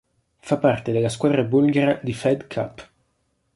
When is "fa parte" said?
0.39-0.91